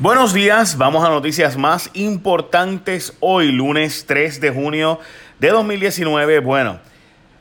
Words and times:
Buenos 0.00 0.32
días, 0.32 0.78
vamos 0.78 1.04
a 1.04 1.08
noticias 1.08 1.56
más 1.56 1.90
importantes 1.92 3.14
hoy, 3.18 3.50
lunes 3.50 4.04
3 4.06 4.40
de 4.40 4.50
junio 4.50 5.00
de 5.40 5.48
2019. 5.48 6.38
Bueno, 6.38 6.78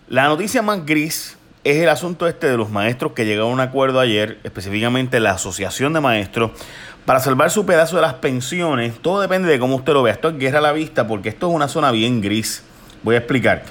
la 0.07 0.23
noticia 0.23 0.63
más 0.63 0.83
gris 0.83 1.37
es 1.63 1.77
el 1.77 1.87
asunto 1.87 2.27
este 2.27 2.49
de 2.49 2.57
los 2.57 2.71
maestros 2.71 3.11
que 3.11 3.25
llegaron 3.25 3.51
a 3.51 3.53
un 3.53 3.59
acuerdo 3.59 3.99
ayer, 3.99 4.39
específicamente 4.43 5.19
la 5.19 5.33
Asociación 5.33 5.93
de 5.93 5.99
Maestros, 5.99 6.49
para 7.05 7.19
salvar 7.19 7.51
su 7.51 7.63
pedazo 7.67 7.97
de 7.97 8.01
las 8.01 8.15
pensiones. 8.15 8.97
Todo 9.03 9.21
depende 9.21 9.49
de 9.49 9.59
cómo 9.59 9.75
usted 9.75 9.93
lo 9.93 10.01
vea. 10.01 10.13
Esto 10.13 10.29
es 10.29 10.39
guerra 10.39 10.57
a 10.57 10.63
la 10.63 10.71
vista 10.71 11.07
porque 11.07 11.29
esto 11.29 11.49
es 11.49 11.53
una 11.53 11.67
zona 11.67 11.91
bien 11.91 12.21
gris. 12.21 12.63
Voy 13.03 13.13
a 13.13 13.19
explicar. 13.19 13.65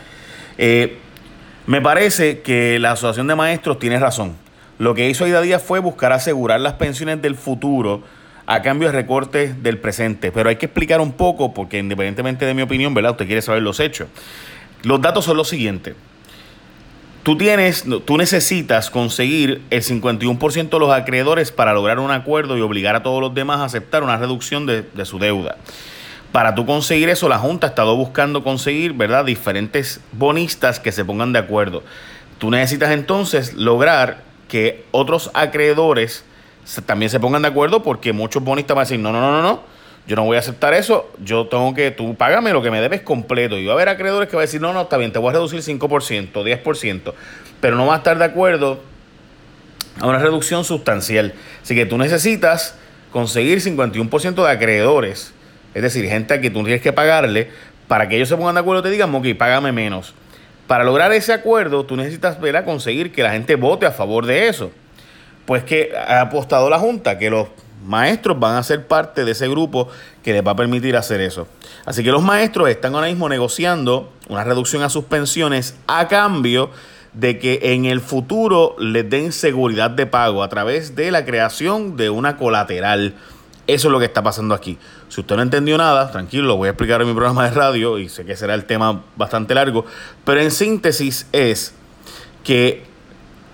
Eh, 0.58 0.96
me 1.66 1.80
parece 1.80 2.40
que 2.40 2.78
la 2.78 2.92
Asociación 2.92 3.26
de 3.26 3.34
Maestros 3.34 3.80
tiene 3.80 3.98
razón. 3.98 4.36
Lo 4.78 4.94
que 4.94 5.10
hizo 5.10 5.24
Aida 5.24 5.40
Díaz 5.40 5.64
fue 5.64 5.80
buscar 5.80 6.12
asegurar 6.12 6.60
las 6.60 6.74
pensiones 6.74 7.20
del 7.20 7.34
futuro 7.34 8.04
a 8.46 8.62
cambio 8.62 8.88
de 8.88 8.92
recortes 8.92 9.62
del 9.62 9.78
presente. 9.78 10.30
Pero 10.32 10.48
hay 10.48 10.56
que 10.56 10.66
explicar 10.66 11.00
un 11.00 11.12
poco, 11.12 11.52
porque 11.52 11.78
independientemente 11.78 12.46
de 12.46 12.54
mi 12.54 12.62
opinión, 12.62 12.94
¿verdad? 12.94 13.12
Usted 13.12 13.26
quiere 13.26 13.42
saber 13.42 13.62
los 13.62 13.80
hechos. 13.80 14.08
Los 14.82 15.00
datos 15.00 15.24
son 15.24 15.36
los 15.36 15.48
siguientes. 15.48 15.94
Tú 17.24 17.36
tienes, 17.36 17.84
tú 18.04 18.16
necesitas 18.16 18.88
conseguir 18.88 19.62
el 19.70 19.82
51% 19.82 20.68
de 20.68 20.78
los 20.78 20.92
acreedores 20.92 21.50
para 21.50 21.74
lograr 21.74 21.98
un 21.98 22.12
acuerdo 22.12 22.56
y 22.56 22.60
obligar 22.60 22.94
a 22.94 23.02
todos 23.02 23.20
los 23.20 23.34
demás 23.34 23.58
a 23.58 23.64
aceptar 23.64 24.04
una 24.04 24.16
reducción 24.16 24.64
de, 24.64 24.82
de 24.82 25.04
su 25.04 25.18
deuda. 25.18 25.56
Para 26.30 26.54
tú 26.54 26.66
conseguir 26.66 27.08
eso, 27.08 27.28
la 27.28 27.38
Junta 27.38 27.66
ha 27.66 27.70
estado 27.70 27.96
buscando 27.96 28.44
conseguir, 28.44 28.92
¿verdad?, 28.92 29.24
diferentes 29.24 30.00
bonistas 30.12 30.78
que 30.78 30.92
se 30.92 31.04
pongan 31.04 31.32
de 31.32 31.40
acuerdo. 31.40 31.82
Tú 32.38 32.50
necesitas 32.50 32.92
entonces 32.92 33.54
lograr 33.54 34.22
que 34.46 34.84
otros 34.92 35.30
acreedores 35.34 36.24
también 36.84 37.10
se 37.10 37.20
pongan 37.20 37.42
de 37.42 37.48
acuerdo 37.48 37.82
porque 37.82 38.12
muchos 38.12 38.42
bonistas 38.42 38.74
van 38.74 38.82
a 38.82 38.86
decir, 38.86 38.98
no, 38.98 39.12
no, 39.12 39.20
no, 39.20 39.30
no, 39.30 39.42
no, 39.42 39.62
yo 40.06 40.16
no 40.16 40.24
voy 40.24 40.36
a 40.36 40.40
aceptar 40.40 40.74
eso, 40.74 41.10
yo 41.22 41.46
tengo 41.46 41.74
que, 41.74 41.90
tú 41.90 42.14
págame 42.14 42.52
lo 42.52 42.62
que 42.62 42.70
me 42.70 42.80
debes 42.80 43.02
completo. 43.02 43.56
Y 43.56 43.66
va 43.66 43.72
a 43.72 43.76
haber 43.76 43.88
acreedores 43.88 44.28
que 44.28 44.36
van 44.36 44.42
a 44.42 44.46
decir, 44.46 44.60
no, 44.60 44.72
no, 44.72 44.82
está 44.82 44.96
bien, 44.96 45.12
te 45.12 45.18
voy 45.18 45.30
a 45.30 45.32
reducir 45.32 45.60
5%, 45.60 46.32
10%, 46.32 47.12
pero 47.60 47.76
no 47.76 47.86
va 47.86 47.94
a 47.94 47.96
estar 47.98 48.18
de 48.18 48.24
acuerdo 48.24 48.80
a 50.00 50.06
una 50.06 50.18
reducción 50.18 50.64
sustancial. 50.64 51.34
Así 51.62 51.74
que 51.74 51.86
tú 51.86 51.98
necesitas 51.98 52.76
conseguir 53.12 53.60
51% 53.60 54.44
de 54.44 54.50
acreedores, 54.50 55.32
es 55.74 55.82
decir, 55.82 56.06
gente 56.08 56.34
a 56.34 56.40
que 56.40 56.50
tú 56.50 56.62
tienes 56.64 56.82
que 56.82 56.92
pagarle 56.92 57.50
para 57.88 58.08
que 58.08 58.16
ellos 58.16 58.28
se 58.28 58.36
pongan 58.36 58.56
de 58.56 58.60
acuerdo 58.60 58.80
y 58.80 58.84
te 58.84 58.90
digan, 58.90 59.14
ok, 59.14 59.26
págame 59.38 59.72
menos. 59.72 60.14
Para 60.66 60.82
lograr 60.82 61.12
ese 61.12 61.32
acuerdo, 61.32 61.86
tú 61.86 61.96
necesitas 61.96 62.40
ver 62.40 62.56
a 62.56 62.64
conseguir 62.64 63.12
que 63.12 63.22
la 63.22 63.30
gente 63.30 63.54
vote 63.54 63.86
a 63.86 63.92
favor 63.92 64.26
de 64.26 64.48
eso 64.48 64.72
pues 65.46 65.64
que 65.64 65.92
ha 65.96 66.20
apostado 66.20 66.68
la 66.68 66.78
Junta, 66.78 67.18
que 67.18 67.30
los 67.30 67.48
maestros 67.86 68.38
van 68.38 68.56
a 68.56 68.62
ser 68.62 68.86
parte 68.86 69.24
de 69.24 69.32
ese 69.32 69.48
grupo 69.48 69.88
que 70.22 70.32
les 70.32 70.44
va 70.44 70.52
a 70.52 70.56
permitir 70.56 70.96
hacer 70.96 71.20
eso. 71.20 71.46
Así 71.84 72.02
que 72.02 72.10
los 72.10 72.22
maestros 72.22 72.68
están 72.68 72.94
ahora 72.94 73.06
mismo 73.06 73.28
negociando 73.28 74.12
una 74.28 74.44
reducción 74.44 74.82
a 74.82 74.90
sus 74.90 75.04
pensiones 75.04 75.76
a 75.86 76.08
cambio 76.08 76.70
de 77.12 77.38
que 77.38 77.60
en 77.62 77.86
el 77.86 78.00
futuro 78.00 78.76
les 78.78 79.08
den 79.08 79.32
seguridad 79.32 79.90
de 79.90 80.06
pago 80.06 80.42
a 80.42 80.48
través 80.48 80.96
de 80.96 81.10
la 81.10 81.24
creación 81.24 81.96
de 81.96 82.10
una 82.10 82.36
colateral. 82.36 83.14
Eso 83.66 83.88
es 83.88 83.92
lo 83.92 83.98
que 83.98 84.04
está 84.04 84.22
pasando 84.22 84.54
aquí. 84.54 84.78
Si 85.08 85.20
usted 85.20 85.36
no 85.36 85.42
entendió 85.42 85.78
nada, 85.78 86.10
tranquilo, 86.10 86.44
lo 86.44 86.56
voy 86.56 86.68
a 86.68 86.72
explicar 86.72 87.00
en 87.00 87.08
mi 87.08 87.14
programa 87.14 87.44
de 87.44 87.50
radio 87.52 87.98
y 87.98 88.08
sé 88.08 88.24
que 88.24 88.36
será 88.36 88.54
el 88.54 88.64
tema 88.64 89.02
bastante 89.16 89.54
largo, 89.54 89.86
pero 90.24 90.40
en 90.40 90.50
síntesis 90.50 91.26
es 91.32 91.72
que 92.44 92.84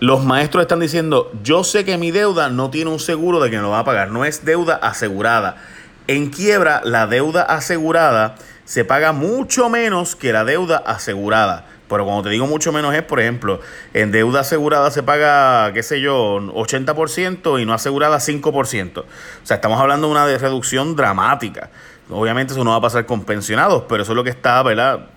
los 0.03 0.25
maestros 0.25 0.63
están 0.63 0.81
diciendo, 0.81 1.31
yo 1.45 1.63
sé 1.63 1.85
que 1.85 1.97
mi 1.97 2.11
deuda 2.11 2.49
no 2.49 2.71
tiene 2.71 2.91
un 2.91 2.99
seguro 2.99 3.39
de 3.39 3.51
que 3.51 3.57
me 3.59 3.63
lo 3.63 3.71
va 3.71 3.79
a 3.79 3.85
pagar, 3.85 4.11
no 4.11 4.25
es 4.25 4.45
deuda 4.45 4.75
asegurada. 4.75 5.63
En 6.09 6.31
quiebra, 6.31 6.81
la 6.83 7.07
deuda 7.07 7.43
asegurada 7.45 8.35
se 8.65 8.85
paga 8.85 9.13
mucho 9.13 9.69
menos 9.69 10.17
que 10.17 10.33
la 10.33 10.45
deuda 10.45 10.79
asegurada. 10.79 11.67
Pero 11.93 12.07
cuando 12.07 12.23
te 12.23 12.31
digo 12.31 12.47
mucho 12.47 12.73
menos 12.73 12.95
es, 12.95 13.03
por 13.03 13.21
ejemplo, 13.21 13.61
en 13.93 14.13
deuda 14.13 14.41
asegurada 14.41 14.91
se 14.91 15.03
paga, 15.03 15.73
qué 15.75 15.83
sé 15.83 16.01
yo, 16.01 16.39
80% 16.39 17.61
y 17.61 17.67
no 17.67 17.75
asegurada 17.75 18.17
5%. 18.17 18.99
O 18.99 19.05
sea, 19.43 19.57
estamos 19.57 19.79
hablando 19.79 20.07
de 20.07 20.13
una 20.13 20.25
reducción 20.39 20.97
dramática. 20.97 21.69
Obviamente 22.09 22.55
eso 22.55 22.65
no 22.65 22.71
va 22.71 22.77
a 22.77 22.81
pasar 22.81 23.05
con 23.07 23.25
pensionados, 23.25 23.85
pero 23.89 24.03
eso 24.03 24.13
es 24.13 24.17
lo 24.17 24.25
que 24.25 24.31
está, 24.31 24.63
¿verdad? 24.63 25.11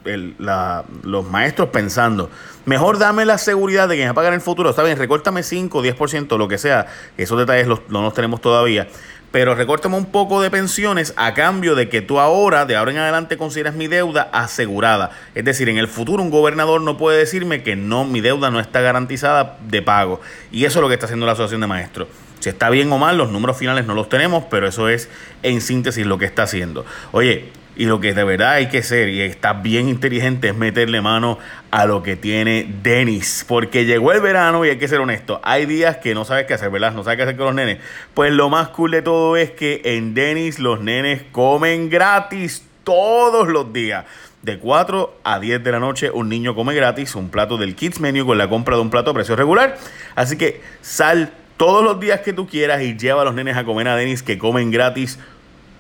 los 1.04 1.26
maestros 1.30 1.70
pensando. 1.70 2.30
Mejor 2.66 2.98
dame 3.00 3.26
la 3.26 3.38
seguridad 3.38 3.88
de 3.88 3.96
que 3.96 4.06
me 4.06 4.14
pagar 4.14 4.34
en 4.34 4.40
el 4.40 4.42
futuro. 4.42 4.70
Está 4.70 4.84
bien, 4.84 4.98
recórtame 4.98 5.44
5, 5.44 5.82
10%, 5.82 6.38
lo 6.38 6.48
que 6.48 6.58
sea. 6.58 6.88
Esos 7.18 7.38
detalles 7.38 7.68
no 7.68 8.02
los 8.02 8.14
tenemos 8.14 8.42
todavía. 8.42 8.88
Pero 9.36 9.54
recórtame 9.54 9.98
un 9.98 10.06
poco 10.06 10.42
de 10.42 10.50
pensiones 10.50 11.14
a 11.18 11.34
cambio 11.34 11.76
de 11.76 11.90
que 11.90 12.02
tú 12.02 12.22
ahora, 12.22 12.66
de 12.66 12.78
ahora 12.78 12.92
en 12.92 13.00
adelante, 13.00 13.36
consideras 13.36 13.76
mi 13.76 13.88
deuda 13.88 14.30
asegurada. 14.32 15.12
Es 15.36 15.44
decir, 15.44 15.68
en 15.68 15.78
el 15.78 15.90
futuro 15.90 16.24
un 16.24 16.30
gobernador 16.30 16.80
no 16.80 16.96
puede 16.96 17.18
decirme 17.18 17.62
que 17.62 17.76
no, 17.76 18.06
mi 18.06 18.22
deuda 18.22 18.50
no 18.50 18.62
está 18.62 18.80
garantizada 18.80 19.58
de 19.68 19.82
pago. 19.82 20.22
Y 20.54 20.64
eso 20.64 20.80
es 20.80 20.82
lo 20.84 20.88
que 20.88 20.94
está 20.94 21.08
haciendo 21.08 21.26
la 21.26 21.34
Asociación 21.34 21.60
de 21.60 21.68
Maestros. 21.68 22.08
Si 22.40 22.48
está 22.48 22.70
bien 22.70 22.90
o 22.94 22.98
mal, 22.98 23.18
los 23.18 23.30
números 23.30 23.58
finales 23.58 23.86
no 23.86 23.94
los 23.94 24.08
tenemos, 24.08 24.46
pero 24.50 24.70
eso 24.70 24.88
es 24.88 25.10
en 25.44 25.60
síntesis 25.60 26.06
lo 26.06 26.18
que 26.18 26.24
está 26.24 26.44
haciendo. 26.44 26.86
Oye, 27.12 27.52
y 27.76 27.86
lo 27.86 28.00
que 28.00 28.14
de 28.14 28.24
verdad 28.24 28.54
hay 28.54 28.68
que 28.68 28.84
ser, 28.84 29.10
y 29.10 29.22
está 29.22 29.54
bien 29.54 29.90
inteligente, 29.90 30.50
es 30.50 30.56
meterle 30.56 31.02
mano 31.02 31.38
a 31.72 31.86
lo 31.86 32.04
que 32.04 32.16
tiene 32.16 32.74
Denis. 32.84 33.46
Porque 33.48 33.86
llegó 33.86 34.12
el 34.14 34.22
verano 34.22 34.66
y 34.66 34.70
hay 34.70 34.78
que 34.78 34.88
ser 34.88 35.00
honesto. 35.02 35.42
Hay 35.44 35.66
días 35.66 35.98
que 35.98 36.14
no 36.14 36.24
sabes 36.24 36.46
qué 36.46 36.54
hacer, 36.54 36.70
¿verdad? 36.70 36.94
No 36.94 37.04
sabes 37.04 37.18
qué 37.18 37.24
hacer 37.24 37.36
con 37.36 37.48
los 37.48 37.56
nenes. 37.56 37.80
Pues 38.14 38.32
lo 38.32 38.50
más 38.50 38.70
cool 38.70 38.92
de 38.92 39.02
todo 39.02 39.36
es 39.36 39.52
que 39.52 39.82
en 39.84 40.14
Denis 40.14 40.60
los 40.60 40.80
nenes 40.80 41.24
comen 41.32 41.90
gratis 41.90 42.64
todos 42.84 43.48
los 43.50 43.74
días. 43.74 44.06
De 44.42 44.60
4 44.60 45.22
a 45.24 45.40
10 45.40 45.64
de 45.64 45.72
la 45.72 45.80
noche, 45.80 46.12
un 46.12 46.30
niño 46.30 46.54
come 46.54 46.76
gratis 46.76 47.16
un 47.16 47.30
plato 47.30 47.58
del 47.58 47.76
Kids 47.76 48.00
Menu 48.00 48.28
con 48.28 48.38
la 48.38 48.48
compra 48.48 48.76
de 48.76 48.82
un 48.84 48.92
plato 48.92 49.10
a 49.10 49.14
precio 49.14 49.36
regular. 49.36 49.78
Así 50.14 50.38
que 50.38 50.62
sal 50.82 51.32
todos 51.58 51.84
los 51.84 52.00
días 52.00 52.20
que 52.20 52.32
tú 52.32 52.48
quieras 52.48 52.82
y 52.84 52.96
lleva 52.96 53.24
a 53.24 53.26
los 53.26 53.34
nenes 53.34 53.58
a 53.58 53.64
comer 53.64 53.88
a 53.88 53.96
Denis 53.96 54.22
que 54.24 54.38
comen 54.38 54.72
gratis 54.72 55.20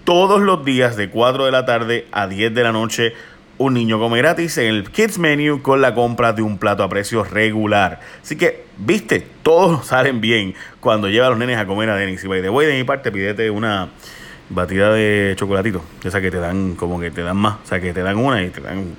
todos 0.05 0.39
los 0.39 0.63
días 0.63 0.95
de 0.95 1.09
4 1.09 1.45
de 1.45 1.51
la 1.51 1.66
tarde 1.66 2.07
a 2.11 2.27
10 2.27 2.53
de 2.53 2.63
la 2.63 2.71
noche. 2.71 3.13
Un 3.57 3.73
niño 3.73 3.99
come 3.99 4.17
gratis 4.19 4.57
en 4.57 4.67
el 4.67 4.91
Kids 4.91 5.17
Menu 5.17 5.61
con 5.61 5.81
la 5.81 5.93
compra 5.95 6.33
de 6.33 6.41
un 6.41 6.57
plato 6.57 6.83
a 6.83 6.89
precio 6.89 7.23
regular. 7.23 7.99
Así 8.21 8.35
que, 8.35 8.66
viste, 8.77 9.25
todos 9.43 9.85
salen 9.88 10.21
bien 10.21 10.53
cuando 10.79 11.09
lleva 11.09 11.27
a 11.27 11.29
los 11.31 11.39
nenes 11.39 11.57
a 11.57 11.66
comer 11.66 11.89
a 11.89 11.95
Denis. 11.95 12.23
Y 12.23 12.27
de 12.27 12.49
voy 12.49 12.66
de 12.66 12.73
mi 12.73 12.83
parte, 12.83 13.11
pídete 13.11 13.49
una 13.49 13.89
batida 14.49 14.93
de 14.93 15.33
chocolatito. 15.35 15.83
Esa 16.03 16.22
que 16.22 16.31
te 16.31 16.37
dan, 16.37 16.75
como 16.75 16.99
que 16.99 17.11
te 17.11 17.23
dan 17.23 17.37
más. 17.37 17.55
O 17.63 17.67
sea, 17.67 17.79
que 17.79 17.91
te 17.91 18.01
dan 18.01 18.17
una 18.17 18.43
y 18.43 18.49
te 18.49 18.61
dan 18.61 18.95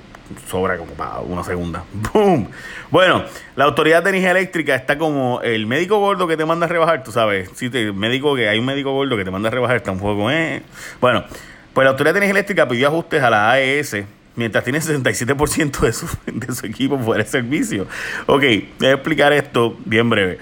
sobra 0.49 0.77
como 0.77 0.93
para 0.93 1.19
una 1.19 1.43
segunda. 1.43 1.83
¡Boom! 2.13 2.47
Bueno, 2.89 3.23
la 3.55 3.65
autoridad 3.65 4.03
de 4.03 4.09
energía 4.09 4.31
eléctrica 4.31 4.75
está 4.75 4.97
como 4.97 5.41
el 5.41 5.65
médico 5.65 5.99
gordo 5.99 6.27
que 6.27 6.37
te 6.37 6.45
manda 6.45 6.65
a 6.65 6.69
rebajar, 6.69 7.03
tú 7.03 7.11
sabes. 7.11 7.49
Si 7.55 7.69
te, 7.69 7.91
médico 7.91 8.35
que 8.35 8.49
hay 8.49 8.59
un 8.59 8.65
médico 8.65 8.91
gordo 8.91 9.17
que 9.17 9.25
te 9.25 9.31
manda 9.31 9.49
a 9.49 9.51
rebajar, 9.51 9.77
está 9.77 9.91
un 9.91 9.99
poco. 9.99 10.29
Eh. 10.31 10.61
Bueno, 11.01 11.23
pues 11.73 11.85
la 11.85 11.91
autoridad 11.91 12.13
de 12.13 12.19
energía 12.19 12.39
eléctrica 12.39 12.67
pidió 12.67 12.87
ajustes 12.87 13.21
a 13.21 13.29
la 13.29 13.51
AES 13.51 13.97
mientras 14.35 14.63
tiene 14.63 14.79
67% 14.79 15.79
de 15.79 15.93
su, 15.93 16.07
de 16.25 16.55
su 16.55 16.65
equipo 16.65 16.97
fuera 16.99 17.23
de 17.23 17.29
servicio. 17.29 17.87
Ok, 18.27 18.43
voy 18.79 18.87
a 18.87 18.93
explicar 18.93 19.33
esto 19.33 19.77
bien 19.83 20.09
breve. 20.09 20.39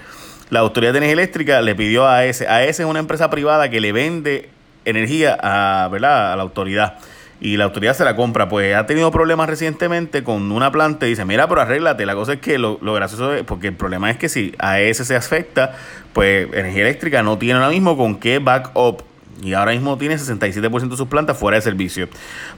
La 0.50 0.60
autoridad 0.60 0.92
de 0.92 0.98
energía 0.98 1.14
eléctrica 1.14 1.60
le 1.60 1.74
pidió 1.74 2.06
a 2.06 2.18
AES. 2.18 2.42
AES 2.42 2.80
es 2.80 2.86
una 2.86 3.00
empresa 3.00 3.30
privada 3.30 3.68
que 3.68 3.80
le 3.80 3.90
vende 3.92 4.50
energía 4.84 5.36
a, 5.40 5.88
¿verdad? 5.88 6.32
a 6.32 6.36
la 6.36 6.42
autoridad 6.42 6.98
y 7.40 7.56
la 7.56 7.64
autoridad 7.64 7.94
se 7.94 8.04
la 8.04 8.16
compra. 8.16 8.48
Pues 8.48 8.74
ha 8.74 8.86
tenido 8.86 9.10
problemas 9.10 9.48
recientemente 9.48 10.22
con 10.22 10.50
una 10.52 10.72
planta 10.72 11.06
y 11.06 11.10
dice, 11.10 11.24
mira, 11.24 11.48
pero 11.48 11.60
arréglate. 11.60 12.06
La 12.06 12.14
cosa 12.14 12.34
es 12.34 12.40
que 12.40 12.58
lo, 12.58 12.78
lo 12.80 12.94
gracioso 12.94 13.34
es, 13.34 13.42
porque 13.42 13.68
el 13.68 13.74
problema 13.74 14.10
es 14.10 14.16
que 14.16 14.28
si 14.28 14.54
a 14.58 14.80
ese 14.80 15.04
se 15.04 15.16
afecta, 15.16 15.76
pues 16.12 16.48
energía 16.52 16.82
eléctrica 16.82 17.22
no 17.22 17.38
tiene 17.38 17.54
ahora 17.54 17.70
mismo 17.70 17.96
con 17.96 18.16
qué 18.16 18.38
backup. 18.38 19.02
Y 19.42 19.52
ahora 19.52 19.72
mismo 19.72 19.98
tiene 19.98 20.16
67% 20.16 20.88
de 20.88 20.96
sus 20.96 21.08
plantas 21.08 21.36
fuera 21.36 21.56
de 21.56 21.60
servicio. 21.60 22.08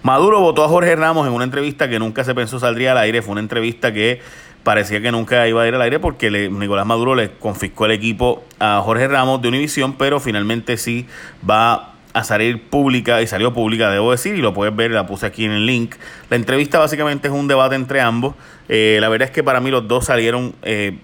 Maduro 0.05 0.39
votó 0.41 0.65
a 0.65 0.69
Jorge 0.69 0.95
Ramos 0.95 1.27
en 1.27 1.33
una 1.33 1.43
entrevista 1.43 1.89
que 1.89 1.99
nunca 1.99 2.23
se 2.23 2.37
pensó 2.37 2.61
saldría 2.61 2.93
al 2.93 2.99
aire. 2.99 3.21
Fue 3.21 3.33
una 3.33 3.41
entrevista 3.41 3.93
que 3.93 4.21
parecía 4.63 5.01
que 5.01 5.11
nunca 5.11 5.49
iba 5.49 5.63
a 5.63 5.67
ir 5.67 5.75
al 5.75 5.83
aire 5.83 5.99
porque 5.99 6.31
Nicolás 6.31 6.87
Maduro 6.87 7.17
le 7.17 7.33
confiscó 7.33 7.87
el 7.87 7.93
equipo 7.93 8.45
a 8.61 8.81
Jorge 8.85 9.09
Ramos 9.09 9.43
de 9.43 9.49
Univisión, 9.49 9.95
pero 9.95 10.21
finalmente 10.21 10.77
sí 10.77 11.07
va 11.49 11.95
a 12.13 12.25
salir 12.25 12.69
pública 12.69 13.23
y 13.23 13.27
salió 13.27 13.53
pública, 13.53 13.91
debo 13.91 14.11
decir, 14.11 14.35
y 14.35 14.41
lo 14.41 14.55
puedes 14.55 14.75
ver, 14.75 14.91
la 14.91 15.07
puse 15.07 15.27
aquí 15.27 15.45
en 15.45 15.53
el 15.53 15.67
link. 15.67 15.95
La 16.31 16.37
entrevista 16.37 16.79
básicamente 16.79 17.29
es 17.29 17.35
un 17.35 17.49
debate 17.49 17.75
entre 17.75 18.01
ambos. 18.01 18.35
Eh, 18.69 18.99
la 19.01 19.09
verdad 19.09 19.29
es 19.29 19.35
que 19.35 19.43
para 19.43 19.61
mí 19.61 19.71
los 19.71 19.87
dos 19.87 20.07
salieron 20.07 20.55
eh, 20.63 20.99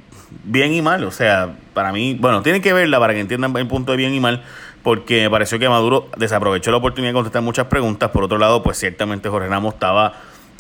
bien 0.45 0.73
y 0.73 0.83
mal, 0.83 1.05
o 1.05 1.11
sea, 1.11 1.57
para 1.73 1.93
mí, 1.93 2.17
bueno, 2.19 2.43
tienen 2.43 2.63
que 2.63 2.73
verla 2.73 2.99
para 2.99 3.15
que 3.15 3.21
entiendan 3.21 3.57
el 3.57 3.67
punto 3.67 3.93
de 3.93 3.99
bien 3.99 4.15
y 4.15 4.21
mal, 4.21 4.43
porque 4.83 5.23
me 5.23 5.31
pareció 5.31 5.59
que 5.59 5.69
Maduro 5.69 6.09
desaprovechó 6.17 6.71
la 6.71 6.79
oportunidad 6.79 7.11
de 7.11 7.15
contestar 7.15 7.43
muchas 7.43 7.67
preguntas. 7.67 8.11
Por 8.11 8.25
otro 8.25 8.39
lado, 8.39 8.63
pues 8.63 8.79
ciertamente 8.79 9.29
Jorge 9.29 9.49
Ramos 9.49 9.75
estaba 9.75 10.15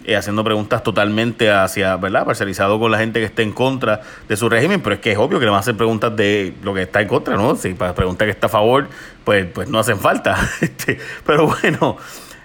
eh, 0.04 0.16
haciendo 0.16 0.44
preguntas 0.44 0.82
totalmente 0.82 1.50
hacia, 1.50 1.96
¿verdad? 1.96 2.26
Parcializado 2.26 2.78
con 2.78 2.90
la 2.90 2.98
gente 2.98 3.20
que 3.20 3.26
esté 3.26 3.42
en 3.42 3.52
contra 3.52 4.02
de 4.28 4.36
su 4.36 4.48
régimen, 4.48 4.82
pero 4.82 4.96
es 4.96 5.00
que 5.00 5.12
es 5.12 5.18
obvio 5.18 5.38
que 5.38 5.46
le 5.46 5.50
van 5.50 5.58
a 5.58 5.60
hacer 5.60 5.76
preguntas 5.76 6.14
de 6.14 6.54
lo 6.62 6.74
que 6.74 6.82
está 6.82 7.00
en 7.00 7.08
contra, 7.08 7.36
¿no? 7.36 7.56
Si 7.56 7.72
para 7.74 7.94
preguntar 7.94 8.26
que 8.26 8.32
está 8.32 8.48
a 8.48 8.50
favor, 8.50 8.88
pues, 9.24 9.46
pues 9.46 9.68
no 9.68 9.78
hacen 9.78 9.98
falta. 9.98 10.36
Este, 10.60 10.98
pero 11.24 11.46
bueno, 11.46 11.96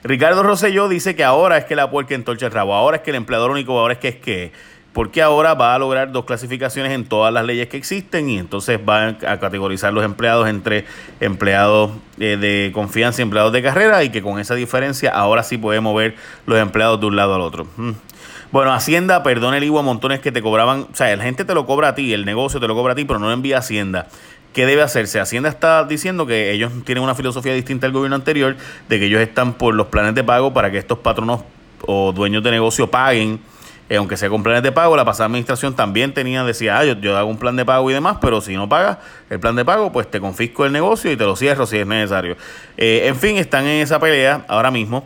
Ricardo 0.03 0.43
Rosselló 0.43 0.87
dice 0.87 1.15
que 1.15 1.23
ahora 1.23 1.57
es 1.57 1.65
que 1.65 1.75
la 1.75 1.89
puerca 1.89 2.15
entorcha 2.15 2.45
el 2.45 2.51
rabo, 2.51 2.73
ahora 2.73 2.97
es 2.97 3.03
que 3.03 3.11
el 3.11 3.17
empleador 3.17 3.51
único, 3.51 3.77
ahora 3.77 3.93
es 3.93 3.99
que 3.99 4.07
es 4.07 4.15
que 4.15 4.51
porque 4.93 5.21
ahora 5.21 5.53
va 5.53 5.75
a 5.75 5.79
lograr 5.79 6.11
dos 6.11 6.25
clasificaciones 6.25 6.91
en 6.93 7.05
todas 7.05 7.33
las 7.33 7.45
leyes 7.45 7.67
que 7.67 7.77
existen 7.77 8.29
y 8.29 8.39
entonces 8.39 8.79
va 8.87 9.15
a 9.27 9.39
categorizar 9.39 9.93
los 9.93 10.03
empleados 10.03 10.47
entre 10.47 10.85
empleados 11.19 11.91
eh, 12.19 12.37
de 12.37 12.71
confianza 12.73 13.21
y 13.21 13.23
empleados 13.23 13.53
de 13.53 13.61
carrera 13.61 14.03
y 14.03 14.09
que 14.09 14.21
con 14.21 14.39
esa 14.39 14.55
diferencia 14.55 15.11
ahora 15.11 15.43
sí 15.43 15.57
puede 15.57 15.79
mover 15.79 16.15
los 16.45 16.59
empleados 16.59 16.99
de 16.99 17.05
un 17.05 17.15
lado 17.15 17.35
al 17.35 17.41
otro. 17.41 17.67
Mm. 17.77 17.91
Bueno, 18.51 18.73
Hacienda 18.73 19.21
perdona 19.21 19.57
el 19.57 19.63
IVA 19.63 19.83
montones 19.83 20.21
que 20.21 20.31
te 20.31 20.41
cobraban, 20.41 20.87
o 20.91 20.95
sea, 20.95 21.15
la 21.15 21.23
gente 21.23 21.45
te 21.45 21.53
lo 21.53 21.67
cobra 21.67 21.89
a 21.89 21.95
ti, 21.95 22.13
el 22.13 22.25
negocio 22.25 22.59
te 22.59 22.67
lo 22.67 22.73
cobra 22.73 22.93
a 22.93 22.95
ti, 22.95 23.05
pero 23.05 23.19
no 23.19 23.27
lo 23.27 23.33
envía 23.33 23.57
a 23.57 23.59
Hacienda. 23.59 24.07
¿Qué 24.53 24.65
debe 24.65 24.81
hacerse? 24.81 25.19
Hacienda 25.19 25.49
está 25.49 25.83
diciendo 25.83 26.25
que 26.25 26.51
ellos 26.51 26.71
tienen 26.83 27.03
una 27.03 27.13
filosofía 27.13 27.53
distinta 27.53 27.85
al 27.85 27.93
gobierno 27.93 28.15
anterior, 28.15 28.57
de 28.89 28.99
que 28.99 29.05
ellos 29.05 29.21
están 29.21 29.53
por 29.53 29.75
los 29.75 29.87
planes 29.87 30.15
de 30.15 30.23
pago 30.23 30.51
para 30.51 30.71
que 30.71 30.79
estos 30.79 30.97
patronos 30.97 31.41
o 31.85 32.11
dueños 32.11 32.41
de 32.41 32.49
negocio 32.49 32.89
paguen 32.89 33.39
eh, 33.89 33.97
aunque 33.97 34.17
sea 34.17 34.29
con 34.29 34.43
planes 34.43 34.61
de 34.63 34.71
pago, 34.71 34.95
la 34.95 35.03
pasada 35.03 35.25
administración 35.25 35.75
también 35.75 36.13
tenía, 36.13 36.43
decía, 36.43 36.77
ah, 36.77 36.85
yo, 36.85 37.17
hago 37.17 37.29
un 37.29 37.37
plan 37.37 37.55
de 37.55 37.65
pago 37.65 37.89
y 37.89 37.93
demás, 37.93 38.17
pero 38.21 38.39
si 38.39 38.55
no 38.55 38.69
pagas 38.69 38.99
el 39.29 39.39
plan 39.39 39.55
de 39.55 39.65
pago, 39.65 39.91
pues 39.91 40.09
te 40.09 40.19
confisco 40.19 40.65
el 40.65 40.71
negocio 40.71 41.11
y 41.11 41.17
te 41.17 41.23
lo 41.23 41.35
cierro 41.35 41.65
si 41.65 41.77
es 41.77 41.87
necesario. 41.87 42.37
Eh, 42.77 43.07
en 43.07 43.15
fin, 43.15 43.37
están 43.37 43.65
en 43.65 43.81
esa 43.81 43.99
pelea 43.99 44.45
ahora 44.47 44.69
mismo. 44.69 45.05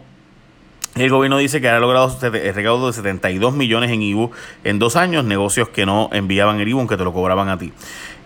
El 0.95 1.09
gobierno 1.09 1.39
dice 1.39 1.59
que 1.59 1.67
ha 1.67 1.79
logrado 1.79 2.15
el 2.21 2.53
recaudo 2.53 2.85
de 2.85 2.93
72 2.93 3.53
millones 3.55 3.89
en 3.89 4.03
IBU 4.03 4.29
en 4.63 4.77
dos 4.77 4.95
años, 4.95 5.25
negocios 5.25 5.67
que 5.69 5.87
no 5.87 6.09
enviaban 6.13 6.59
el 6.59 6.67
IBU, 6.67 6.77
aunque 6.77 6.97
te 6.97 7.03
lo 7.03 7.11
cobraban 7.11 7.49
a 7.49 7.57
ti. 7.57 7.73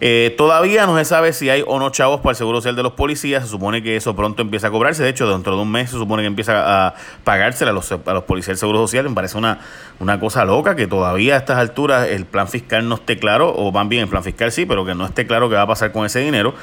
Eh, 0.01 0.35
todavía 0.37 0.85
no 0.85 0.97
se 0.97 1.05
sabe 1.05 1.31
si 1.31 1.49
hay 1.49 1.63
o 1.65 1.79
no 1.79 1.91
chavos 1.91 2.19
para 2.19 2.31
el 2.31 2.35
seguro 2.35 2.57
social 2.57 2.75
de 2.75 2.83
los 2.83 2.91
policías. 2.91 3.43
Se 3.43 3.49
supone 3.49 3.81
que 3.81 3.95
eso 3.95 4.17
pronto 4.17 4.41
empieza 4.41 4.67
a 4.67 4.71
cobrarse. 4.71 5.01
De 5.01 5.07
hecho, 5.07 5.31
dentro 5.31 5.55
de 5.55 5.61
un 5.61 5.71
mes 5.71 5.91
se 5.91 5.97
supone 5.97 6.23
que 6.23 6.27
empieza 6.27 6.87
a 6.87 6.95
pagársela 7.23 7.71
a 7.71 7.73
los, 7.73 7.87
policías 8.23 8.47
del 8.47 8.57
seguro 8.57 8.79
social. 8.79 9.07
Me 9.07 9.15
parece 9.15 9.37
una, 9.37 9.59
una 10.01 10.19
cosa 10.19 10.43
loca 10.43 10.75
que 10.75 10.87
todavía 10.87 11.35
a 11.35 11.37
estas 11.37 11.57
alturas 11.59 12.09
el 12.09 12.25
plan 12.25 12.49
fiscal 12.49 12.87
no 12.89 12.95
esté 12.95 13.17
claro, 13.17 13.53
o 13.55 13.71
van 13.71 13.87
bien 13.87 14.03
el 14.03 14.09
plan 14.09 14.23
fiscal 14.23 14.51
sí, 14.51 14.65
pero 14.65 14.85
que 14.85 14.93
no 14.93 15.05
esté 15.05 15.25
claro 15.25 15.47
qué 15.47 15.55
va 15.55 15.61
a 15.61 15.67
pasar 15.67 15.93
con 15.93 16.05
ese 16.05 16.19
dinero. 16.19 16.53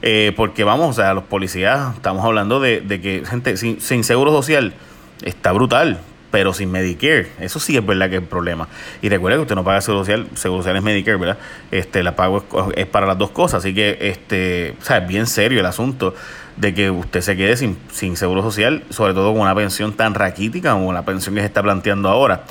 Eh, 0.00 0.32
porque 0.34 0.64
vamos, 0.64 0.88
o 0.88 0.92
sea, 0.94 1.12
los 1.12 1.24
policías, 1.24 1.96
estamos 1.96 2.24
hablando 2.24 2.60
de, 2.60 2.82
que 3.02 3.22
gente 3.26 3.58
sin, 3.58 3.82
sin 3.82 4.02
seguro 4.02 4.30
social 4.30 4.72
está 5.22 5.52
brutal 5.52 6.00
pero 6.30 6.54
sin 6.54 6.70
Medicare. 6.70 7.28
Eso 7.40 7.58
sí 7.58 7.76
es 7.76 7.84
verdad 7.84 8.08
que 8.08 8.16
es 8.16 8.22
el 8.22 8.28
problema. 8.28 8.68
Y 9.02 9.08
recuerda 9.08 9.36
que 9.36 9.42
usted 9.42 9.54
no 9.54 9.64
paga 9.64 9.80
seguro 9.80 10.04
social, 10.04 10.28
seguro 10.34 10.62
social 10.62 10.76
es 10.76 10.82
Medicare, 10.82 11.16
¿verdad? 11.16 11.38
Este, 11.70 12.02
la 12.02 12.16
pago 12.16 12.44
es, 12.76 12.86
para 12.86 13.06
las 13.06 13.18
dos 13.18 13.30
cosas. 13.30 13.58
Así 13.58 13.74
que, 13.74 13.98
este, 14.00 14.76
o 14.80 14.84
sea, 14.84 14.98
es 14.98 15.08
bien 15.08 15.26
serio 15.26 15.60
el 15.60 15.66
asunto 15.66 16.14
de 16.56 16.74
que 16.74 16.90
usted 16.90 17.20
se 17.20 17.36
quede 17.36 17.56
sin, 17.56 17.78
sin 17.90 18.16
seguro 18.16 18.42
social, 18.42 18.84
sobre 18.90 19.14
todo 19.14 19.32
con 19.32 19.42
una 19.42 19.54
pensión 19.54 19.94
tan 19.94 20.14
raquítica 20.14 20.72
como 20.72 20.92
la 20.92 21.04
pensión 21.04 21.34
que 21.34 21.40
se 21.40 21.46
está 21.46 21.62
planteando 21.62 22.08
ahora. 22.08 22.44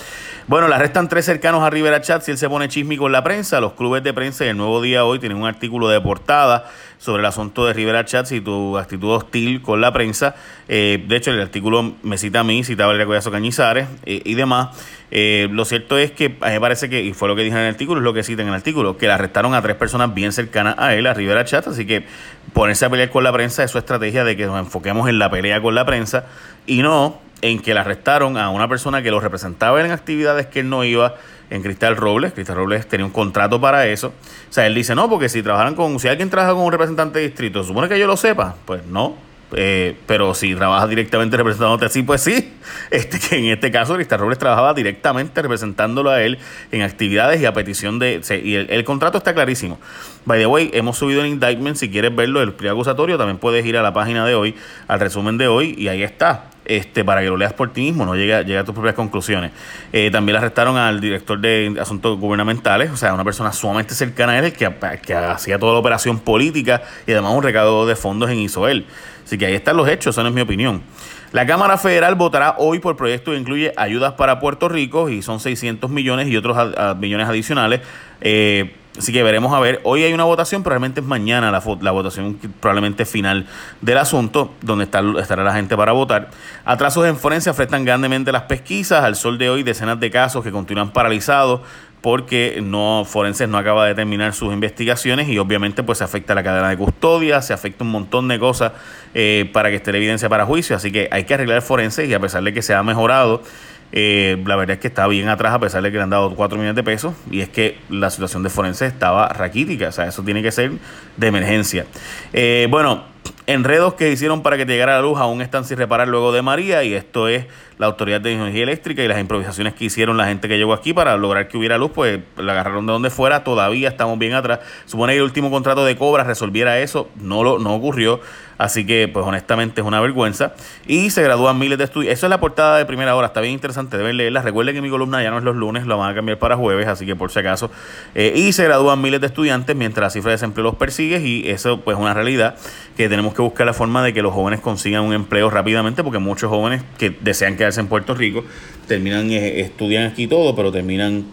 Bueno, 0.50 0.68
le 0.68 0.74
arrestan 0.74 1.08
tres 1.08 1.26
cercanos 1.26 1.62
a 1.62 1.70
Rivera 1.70 2.02
Chat 2.02 2.24
si 2.24 2.32
él 2.32 2.40
se 2.40 2.50
pone 2.50 2.68
chismi 2.68 2.98
con 2.98 3.12
la 3.12 3.24
prensa. 3.24 3.62
Los 3.62 3.74
clubes 3.74 4.02
de 4.02 4.16
prensa 4.16 4.46
y 4.46 4.48
el 4.48 4.58
Nuevo 4.58 4.82
Día 4.82 5.06
hoy 5.06 5.20
tienen 5.20 5.38
un 5.38 5.48
artículo 5.48 5.88
de 5.90 6.02
portada 6.02 6.66
sobre 6.98 7.20
el 7.20 7.28
asunto 7.28 7.68
de 7.68 7.74
Rivera 7.74 8.04
Chats 8.04 8.32
y 8.32 8.42
tu 8.42 8.76
actitud 8.76 9.12
hostil 9.12 9.62
con 9.62 9.80
la 9.80 9.94
prensa. 9.94 10.34
Eh, 10.68 11.06
de 11.08 11.16
hecho, 11.16 11.30
el 11.30 11.40
artículo 11.40 11.94
me 12.02 12.18
cita 12.18 12.40
a 12.40 12.44
mí, 12.44 12.64
cita 12.64 12.86
a 12.86 12.88
Valeria 12.88 13.06
Collazo 13.06 13.30
Cañizares 13.30 13.88
eh, 14.08 14.24
y 14.26 14.34
demás. 14.34 14.76
Eh, 15.12 15.50
lo 15.52 15.66
cierto 15.66 16.00
es 16.00 16.10
que 16.12 16.36
a 16.42 16.48
mí 16.48 16.54
me 16.54 16.60
parece 16.60 16.90
que, 16.90 17.04
y 17.04 17.14
fue 17.14 17.28
lo 17.28 17.36
que 17.36 17.44
dije 17.44 17.56
en 17.56 17.62
el 17.62 17.70
artículo, 17.70 18.00
es 18.00 18.04
lo 18.04 18.14
que 18.16 18.24
cita 18.24 18.42
en 18.42 18.48
el 18.48 18.56
artículo, 18.56 18.98
que 18.98 19.06
le 19.06 19.14
arrestaron 19.14 19.54
a 19.54 19.62
tres 19.62 19.76
personas 19.76 20.16
bien 20.16 20.32
cercanas 20.32 20.74
a 20.80 20.96
él, 20.96 21.06
a 21.06 21.14
Rivera 21.14 21.46
Chats. 21.46 21.68
Así 21.68 21.86
que 21.86 22.08
ponerse 22.54 22.86
a 22.86 22.90
pelear 22.90 23.10
con 23.10 23.24
la 23.24 23.32
prensa 23.32 23.64
es 23.64 23.72
su 23.72 23.78
estrategia 23.78 24.24
de 24.24 24.36
que 24.36 24.46
nos 24.46 24.60
enfoquemos 24.60 25.10
en 25.10 25.20
la 25.20 25.30
pelea 25.30 25.62
con 25.62 25.76
la 25.76 25.86
prensa 25.86 26.26
y 26.66 26.82
no 26.82 27.20
en 27.42 27.60
que 27.62 27.74
le 27.74 27.80
arrestaron 27.80 28.38
a 28.38 28.50
una 28.50 28.68
persona 28.68 29.02
que 29.02 29.12
lo 29.12 29.20
representaba 29.20 29.84
en 29.84 29.92
actividades 29.92 30.48
que 30.48 30.60
él 30.60 30.70
no 30.70 30.84
iba 30.84 31.16
en 31.50 31.64
Cristal 31.64 31.96
Robles. 31.96 32.34
Cristal 32.34 32.58
Robles 32.58 32.88
tenía 32.88 33.06
un 33.06 33.12
contrato 33.12 33.60
para 33.62 33.88
eso. 33.88 34.08
O 34.10 34.54
sea, 34.54 34.68
él 34.68 34.76
dice, 34.76 34.96
no, 34.96 35.10
porque 35.10 35.30
si 35.30 35.42
trabajaran 35.42 35.76
con, 35.76 36.00
si 36.00 36.08
alguien 36.08 36.30
trabaja 36.30 36.54
con 36.54 36.64
un 36.64 36.72
representante 36.72 37.20
de 37.20 37.28
distrito, 37.28 37.64
supone 37.64 37.88
que 37.88 37.98
yo 37.98 38.08
lo 38.08 38.18
sepa. 38.18 38.56
Pues 38.66 38.86
no. 38.86 39.29
Eh, 39.54 39.96
pero 40.06 40.34
si 40.36 40.54
trabaja 40.54 40.88
directamente 40.88 41.36
representándote 41.38 41.86
así, 41.86 42.04
pues 42.04 42.22
sí. 42.22 42.54
Este, 42.92 43.20
que 43.20 43.38
en 43.38 43.46
este 43.46 43.72
caso 43.72 43.96
Cristal 43.96 44.20
Robles 44.20 44.38
trabajaba 44.38 44.74
directamente 44.74 45.42
representándolo 45.42 46.12
a 46.12 46.22
él 46.22 46.38
en 46.72 46.82
actividades 46.82 47.42
y 47.42 47.46
a 47.46 47.54
petición 47.54 48.00
de... 48.00 48.22
y 48.44 48.56
el, 48.56 48.84
contrato 48.84 49.18
está 49.18 49.34
clarísimo. 49.34 49.80
By 50.26 50.40
the 50.40 50.46
way, 50.46 50.70
hemos 50.74 50.98
subido 50.98 51.22
el 51.22 51.28
indictment. 51.28 51.78
Si 51.78 51.90
quieres 51.90 52.16
verlo, 52.16 52.42
el 52.42 52.54
pliego 52.54 52.78
acusatorio, 52.78 53.18
también 53.18 53.38
puedes 53.38 53.66
ir 53.66 53.78
a 53.78 53.82
la 53.82 53.94
página 53.94 54.26
de 54.26 54.36
hoy, 54.36 54.56
al 54.88 55.00
resumen 55.00 55.38
de 55.38 55.48
hoy, 55.48 55.76
y 55.78 55.88
ahí 55.88 56.04
está 56.04 56.46
este, 56.70 57.04
para 57.04 57.22
que 57.22 57.28
lo 57.28 57.36
leas 57.36 57.54
por 57.54 57.74
ti 57.74 57.82
mismo, 57.82 58.06
no 58.06 58.16
llegue, 58.16 58.58
a 58.58 58.64
tus 58.64 58.74
propias 58.74 58.94
conclusiones. 58.94 59.52
Eh, 59.92 60.12
también 60.12 60.34
le 60.34 60.38
arrestaron 60.38 60.78
al 60.78 61.02
director 61.02 61.40
de 61.40 61.76
asuntos 61.82 62.18
gubernamentales, 62.20 62.92
o 62.92 62.96
sea, 62.96 63.14
una 63.14 63.24
persona 63.24 63.52
sumamente 63.52 63.96
cercana 63.96 64.34
a 64.34 64.40
él 64.40 64.54
que, 64.54 64.72
que 65.02 65.16
hacía 65.16 65.58
toda 65.58 65.74
la 65.74 65.80
operación 65.80 66.20
política 66.20 66.84
y 67.08 67.12
además 67.12 67.34
un 67.34 67.44
recado 67.44 67.88
de 67.88 67.96
fondos 67.96 68.30
en 68.30 68.38
Isoel. 68.38 68.86
Así 69.26 69.38
que 69.38 69.48
ahí 69.48 69.56
están 69.56 69.78
los 69.78 69.90
hechos, 69.90 70.16
esa 70.16 70.22
no 70.22 70.30
es 70.30 70.36
mi 70.36 70.42
opinión. 70.42 70.84
La 71.32 71.46
Cámara 71.46 71.78
Federal 71.78 72.16
votará 72.16 72.56
hoy 72.60 72.80
por 72.80 72.96
proyecto 72.96 73.32
que 73.32 73.38
incluye 73.38 73.74
ayudas 73.76 74.14
para 74.14 74.40
Puerto 74.40 74.70
Rico 74.70 75.10
y 75.10 75.22
son 75.22 75.40
600 75.40 75.90
millones 75.90 76.28
y 76.28 76.38
otros 76.38 76.56
millones 76.98 77.28
adicionales. 77.28 77.82
Eh, 78.22 78.76
Así 79.00 79.14
que 79.14 79.24
veremos 79.24 79.54
a 79.54 79.62
ver. 79.62 79.80
Hoy 79.86 80.04
hay 80.04 80.12
una 80.12 80.26
votación, 80.26 80.62
probablemente 80.62 81.00
es 81.00 81.08
mañana 81.08 81.52
la, 81.52 81.64
la 81.80 81.92
votación 81.92 82.38
probablemente 82.60 83.06
final 83.06 83.48
del 83.80 83.98
asunto, 83.98 84.52
donde 84.62 84.84
está, 84.84 85.02
estará 85.20 85.42
la 85.46 85.54
gente 85.54 85.78
para 85.78 85.94
votar. 85.94 86.30
Atrasos 86.66 87.08
en 87.08 87.16
forense 87.16 87.50
afectan 87.50 87.86
grandemente 87.86 88.34
las 88.34 88.44
pesquisas. 88.44 89.06
Al 89.06 89.16
sol 89.16 89.38
de 89.38 89.50
hoy, 89.50 89.64
decenas 89.64 90.02
de 90.02 90.12
casos 90.12 90.44
que 90.44 90.52
continúan 90.52 90.92
paralizados 90.92 91.62
porque 92.02 92.60
no 92.62 93.04
Forenses 93.06 93.48
no 93.50 93.58
acaba 93.58 93.86
de 93.86 93.96
terminar 93.96 94.34
sus 94.34 94.54
investigaciones 94.54 95.28
y 95.28 95.38
obviamente 95.38 95.84
pues 95.84 95.98
se 95.98 96.04
afecta 96.04 96.36
la 96.36 96.44
cadena 96.44 96.70
de 96.70 96.78
custodia, 96.78 97.42
se 97.42 97.54
afecta 97.54 97.84
un 97.84 97.92
montón 97.92 98.28
de 98.28 98.40
cosas 98.40 98.72
eh, 99.14 99.50
para 99.52 99.70
que 99.70 99.78
esté 99.78 99.92
la 99.92 99.98
evidencia 99.98 100.30
para 100.30 100.46
juicio, 100.46 100.76
así 100.76 100.92
que 100.92 101.10
hay 101.12 101.26
que 101.26 101.34
arreglar 101.34 101.62
Forenses 101.62 102.08
y 102.08 102.14
a 102.14 102.20
pesar 102.20 102.44
de 102.44 102.54
que 102.54 102.62
se 102.62 102.74
ha 102.74 102.84
mejorado 102.84 103.42
eh, 103.92 104.42
la 104.46 104.56
verdad 104.56 104.76
es 104.76 104.80
que 104.80 104.88
está 104.88 105.08
bien 105.08 105.30
atrás 105.30 105.54
a 105.54 105.60
pesar 105.60 105.82
de 105.82 105.92
que 105.92 105.98
le 105.98 106.04
han 106.04 106.10
dado 106.10 106.36
4 106.36 106.58
millones 106.58 106.76
de 106.76 106.84
pesos 106.84 107.14
y 107.32 107.42
es 107.42 107.50
que 107.50 107.78
la 107.90 108.10
situación 108.10 108.44
de 108.44 108.50
forense 108.50 108.86
estaba 108.86 109.28
raquítica, 109.30 109.90
o 109.90 109.92
sea, 109.92 110.08
eso 110.08 110.24
tiene 110.24 110.44
que 110.44 110.52
ser 110.52 110.72
de 111.18 111.28
emergencia. 111.28 111.86
Eh, 112.34 112.68
bueno, 112.70 113.04
enredos 113.48 113.96
que 113.96 114.12
hicieron 114.12 114.44
para 114.44 114.58
que 114.58 114.66
te 114.66 114.74
llegara 114.74 114.96
la 114.96 115.02
luz 115.02 115.20
aún 115.20 115.42
están 115.42 115.66
sin 115.66 115.78
reparar 115.78 116.08
luego 116.08 116.32
de 116.32 116.42
María 116.42 116.84
y 116.84 116.94
esto 116.94 117.28
es 117.28 117.46
la 117.80 117.88
Autoridad 117.88 118.20
de 118.20 118.34
Energía 118.34 118.64
Eléctrica 118.64 119.02
y 119.02 119.08
las 119.08 119.20
improvisaciones 119.20 119.74
que 119.74 119.86
hicieron 119.86 120.18
la 120.18 120.26
gente 120.26 120.50
que 120.50 120.58
llegó 120.58 120.74
aquí 120.74 120.94
para 120.94 121.16
lograr 121.16 121.48
que 121.48 121.58
hubiera 121.58 121.78
luz, 121.78 121.92
pues 121.96 122.20
la 122.36 122.52
agarraron 122.52 122.86
de 122.86 122.92
donde 122.92 123.10
fuera, 123.10 123.46
todavía 123.46 123.88
estamos 123.88 124.20
bien 124.20 124.34
atrás. 124.34 124.60
Supone 124.86 125.14
que 125.14 125.20
el 125.20 125.24
último 125.24 125.50
contrato 125.50 125.86
de 125.86 125.96
Cobra 125.96 126.26
resolviera 126.26 126.78
eso, 126.80 127.10
no, 127.16 127.42
lo, 127.42 127.58
no 127.58 127.74
ocurrió, 127.74 128.20
así 128.58 128.86
que 128.86 129.08
pues 129.08 129.26
honestamente 129.26 129.80
es 129.80 129.88
una 129.88 130.02
vergüenza. 130.02 130.52
Y 130.88 131.10
se 131.10 131.24
gradúan 131.24 131.58
miles 131.58 131.78
de 131.78 131.86
estudios. 131.86 132.12
Eso 132.12 132.26
es 132.26 132.30
la 132.30 132.42
portada 132.42 132.78
de 132.78 132.86
primera 132.86 133.16
hora, 133.16 133.28
está 133.28 133.40
bien 133.40 133.54
interesante, 133.54 133.98
deben 133.98 134.18
leerla. 134.18 134.42
Recuerden 134.42 134.76
que 134.76 134.82
mi 134.82 134.90
columna 134.90 135.24
ya 135.24 135.32
no 135.32 135.38
es 135.38 135.46
los 135.46 135.56
lunes, 135.56 135.86
lo 135.86 135.98
van 135.98 136.12
a 136.12 136.16
cambiar 136.16 136.38
para 136.38 136.58
jueves, 136.58 136.86
así 136.86 137.06
que 137.06 137.16
por 137.16 137.32
si 137.32 137.40
acaso. 137.40 137.72
Eh, 138.14 138.34
y 138.36 138.52
se 138.52 138.66
gradúan 138.66 139.02
miles 139.02 139.22
de 139.22 139.28
estudiantes 139.28 139.74
mientras 139.78 140.04
la 140.04 140.10
cifra 140.10 140.32
de 140.32 140.36
desempleo 140.36 140.66
los 140.66 140.76
persigue 140.76 141.22
y 141.22 141.50
eso 141.50 141.80
pues 141.80 141.96
es 141.96 142.02
una 142.02 142.14
realidad 142.14 142.58
que 143.00 143.08
tenemos 143.08 143.34
que 143.34 143.42
buscar 143.42 143.66
la 143.66 143.74
forma 143.74 144.04
de 144.04 144.14
que 144.14 144.22
los 144.22 144.34
jóvenes 144.34 144.60
consigan 144.60 145.04
un 145.04 145.14
empleo 145.14 145.50
rápidamente 145.50 146.04
porque 146.04 146.20
muchos 146.20 146.50
jóvenes 146.50 146.84
que 146.98 147.12
desean 147.22 147.56
quedarse 147.56 147.80
en 147.80 147.88
Puerto 147.88 148.14
Rico 148.14 148.44
terminan, 148.90 149.32
eh, 149.32 149.62
estudian 149.62 150.08
aquí 150.12 150.28
todo, 150.28 150.54
pero 150.54 150.70
terminan 150.70 151.24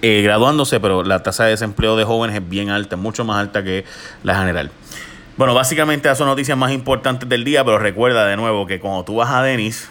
eh, 0.00 0.22
graduándose, 0.22 0.80
pero 0.80 1.02
la 1.02 1.22
tasa 1.22 1.44
de 1.44 1.50
desempleo 1.50 1.96
de 1.96 2.04
jóvenes 2.04 2.34
es 2.34 2.48
bien 2.48 2.70
alta, 2.70 2.96
mucho 2.96 3.26
más 3.26 3.40
alta 3.40 3.62
que 3.62 3.84
la 4.22 4.38
general. 4.38 4.70
Bueno, 5.36 5.52
básicamente 5.52 6.08
esas 6.08 6.16
son 6.16 6.28
noticias 6.28 6.56
más 6.56 6.72
importantes 6.72 7.28
del 7.28 7.44
día, 7.44 7.62
pero 7.62 7.78
recuerda 7.78 8.26
de 8.26 8.38
nuevo 8.38 8.66
que 8.66 8.80
cuando 8.80 9.04
tú 9.04 9.16
vas 9.16 9.30
a 9.32 9.42
Denis, 9.42 9.90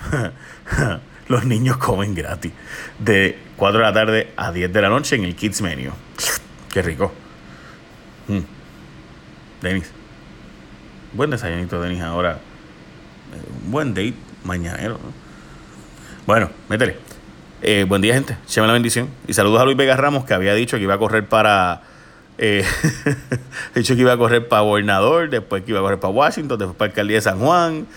los 1.28 1.46
niños 1.46 1.78
comen 1.78 2.16
gratis. 2.16 2.52
De 2.98 3.38
4 3.58 3.78
de 3.78 3.86
la 3.86 3.94
tarde 3.94 4.34
a 4.38 4.52
10 4.52 4.74
de 4.74 4.82
la 4.82 4.90
noche 4.90 5.18
en 5.18 5.24
el 5.24 5.36
Kids 5.36 5.62
Menu. 5.62 5.92
Qué 6.74 6.82
rico. 6.82 7.14
Mm. 8.28 8.40
Denis. 9.62 10.01
Buen 11.14 11.30
desayunito, 11.30 11.82
Denis, 11.82 12.02
ahora. 12.02 12.40
Un 13.34 13.38
eh, 13.38 13.70
buen 13.70 13.94
date 13.94 14.14
mañanero. 14.46 14.98
Bueno, 16.26 16.50
métele. 16.70 16.96
Eh, 17.62 17.86
buen 17.86 18.02
día, 18.02 18.14
gente. 18.14 18.38
Llame 18.48 18.68
la 18.68 18.74
bendición. 18.74 19.10
Y 19.28 19.34
saludos 19.34 19.60
a 19.60 19.66
Luis 19.66 19.76
Vega 19.76 19.98
Ramos, 19.98 20.24
que 20.24 20.34
había 20.34 20.54
dicho 20.54 20.78
que 20.78 20.84
iba 20.84 20.94
a 20.94 20.98
correr 20.98 21.28
para. 21.28 21.82
Eh, 22.38 22.64
dicho 23.76 23.94
que 23.96 24.02
iba 24.02 24.14
a 24.14 24.18
correr 24.18 24.48
para 24.48 24.62
gobernador, 24.62 25.30
después 25.30 25.64
que 25.64 25.72
iba 25.72 25.80
a 25.80 25.84
correr 25.84 26.00
para 26.00 26.14
Washington, 26.14 26.58
después 26.58 26.78
para 26.78 26.92
alcaldía 26.92 27.18
de 27.18 27.22
San 27.22 27.40
Juan. 27.40 27.88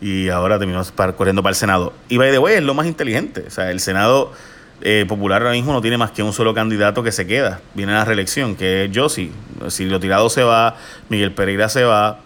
y 0.00 0.28
ahora 0.28 0.58
terminó 0.58 0.82
corriendo 1.16 1.44
para 1.44 1.50
el 1.52 1.56
Senado. 1.56 1.92
Y 2.08 2.18
by 2.18 2.32
the 2.32 2.38
way, 2.38 2.56
es 2.56 2.62
lo 2.64 2.74
más 2.74 2.86
inteligente. 2.86 3.44
O 3.46 3.50
sea, 3.50 3.70
el 3.70 3.78
Senado 3.78 4.32
eh, 4.80 5.06
Popular 5.08 5.42
ahora 5.42 5.54
mismo 5.54 5.72
no 5.72 5.80
tiene 5.80 5.96
más 5.96 6.10
que 6.10 6.24
un 6.24 6.32
solo 6.32 6.52
candidato 6.54 7.04
que 7.04 7.12
se 7.12 7.24
queda. 7.24 7.60
Viene 7.74 7.92
a 7.92 7.96
la 7.98 8.04
reelección, 8.04 8.56
que 8.56 8.86
es 8.86 8.90
Josi. 8.92 9.30
Si 9.68 9.84
lo 9.84 10.00
tirado 10.00 10.28
se 10.28 10.42
va, 10.42 10.76
Miguel 11.08 11.30
Pereira 11.30 11.68
se 11.68 11.84
va. 11.84 12.23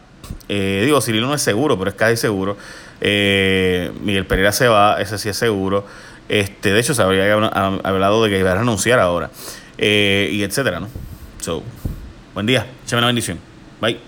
Eh, 0.48 0.82
digo, 0.84 1.00
Cirilo 1.00 1.26
no 1.26 1.34
es 1.34 1.42
seguro, 1.42 1.78
pero 1.78 1.90
es 1.90 1.96
casi 1.96 2.16
seguro. 2.16 2.56
Eh, 3.00 3.92
Miguel 4.02 4.26
Pereira 4.26 4.52
se 4.52 4.68
va, 4.68 5.00
ese 5.00 5.18
sí 5.18 5.28
es 5.28 5.36
seguro. 5.36 5.86
Este, 6.28 6.72
de 6.72 6.80
hecho, 6.80 6.94
se 6.94 7.02
habría 7.02 7.32
hablado 7.32 8.22
de 8.24 8.30
que 8.30 8.38
iba 8.38 8.52
a 8.52 8.56
renunciar 8.56 8.98
ahora. 8.98 9.30
y 9.78 10.42
etcétera, 10.42 10.80
¿no? 10.80 10.88
So, 11.40 11.62
buen 12.34 12.46
día. 12.46 12.66
Échame 12.84 12.98
una 12.98 13.06
bendición. 13.06 13.38
Bye. 13.80 14.07